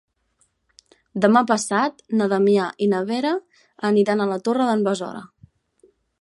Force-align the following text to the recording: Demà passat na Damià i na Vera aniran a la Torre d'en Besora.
Demà 1.25 1.43
passat 1.51 2.01
na 2.21 2.29
Damià 2.31 2.71
i 2.87 2.87
na 2.95 3.03
Vera 3.11 3.35
aniran 3.91 4.25
a 4.25 4.29
la 4.33 4.41
Torre 4.49 4.67
d'en 4.71 4.83
Besora. 4.89 5.23